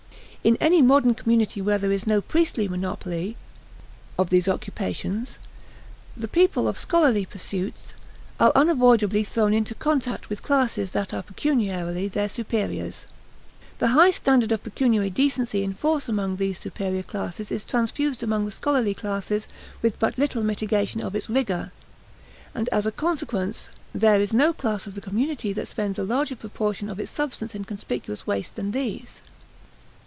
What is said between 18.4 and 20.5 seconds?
the scholarly classes with but little